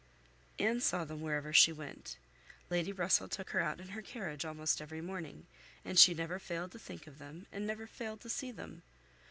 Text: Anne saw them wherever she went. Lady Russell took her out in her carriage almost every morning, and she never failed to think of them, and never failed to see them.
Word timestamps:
Anne 0.57 0.79
saw 0.81 1.05
them 1.05 1.21
wherever 1.21 1.53
she 1.53 1.71
went. 1.71 2.17
Lady 2.71 2.91
Russell 2.91 3.27
took 3.27 3.51
her 3.51 3.59
out 3.59 3.79
in 3.79 3.89
her 3.89 4.01
carriage 4.01 4.43
almost 4.43 4.81
every 4.81 4.99
morning, 4.99 5.45
and 5.85 5.99
she 5.99 6.15
never 6.15 6.39
failed 6.39 6.71
to 6.71 6.79
think 6.79 7.05
of 7.05 7.19
them, 7.19 7.45
and 7.51 7.67
never 7.67 7.85
failed 7.85 8.19
to 8.19 8.27
see 8.27 8.49
them. 8.51 8.81